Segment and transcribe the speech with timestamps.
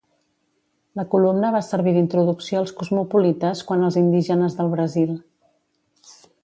[0.99, 5.17] La columna va servir d'introducció als cosmopolites quant als indígenes del Brasil.